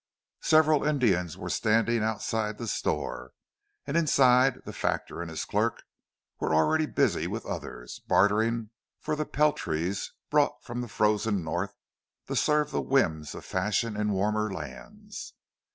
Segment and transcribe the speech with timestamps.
[0.41, 3.33] Several Indians were standing outside the store,
[3.85, 5.83] and inside the factor and his clerk
[6.39, 11.75] were already busy with others; bartering for the peltries brought from the frozen north
[12.25, 15.33] to serve the whims of fashion in warmer lands.